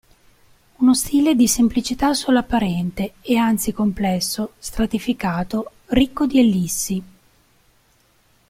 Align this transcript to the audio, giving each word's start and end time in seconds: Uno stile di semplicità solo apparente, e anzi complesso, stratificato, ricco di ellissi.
Uno 0.77 0.95
stile 0.95 1.35
di 1.35 1.47
semplicità 1.47 2.15
solo 2.15 2.39
apparente, 2.39 3.13
e 3.21 3.37
anzi 3.37 3.71
complesso, 3.71 4.53
stratificato, 4.57 5.73
ricco 5.89 6.25
di 6.25 6.39
ellissi. 6.39 7.03